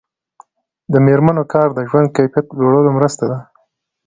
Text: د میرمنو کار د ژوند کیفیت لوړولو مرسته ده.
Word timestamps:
د 0.93 0.93
میرمنو 1.05 1.43
کار 1.53 1.67
د 1.73 1.79
ژوند 1.89 2.07
کیفیت 2.17 2.45
لوړولو 2.59 2.89
مرسته 2.97 3.23
ده. 3.31 3.37